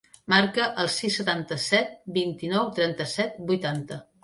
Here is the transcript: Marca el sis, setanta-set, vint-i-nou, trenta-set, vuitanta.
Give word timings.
Marca 0.33 0.63
el 0.83 0.89
sis, 0.93 1.17
setanta-set, 1.19 1.93
vint-i-nou, 2.17 2.73
trenta-set, 2.81 3.39
vuitanta. 3.53 4.03